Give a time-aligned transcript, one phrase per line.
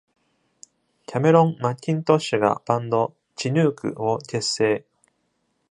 [1.05, 4.83] キャメロン・マッキントッシュがバンド「チヌーク」を結成。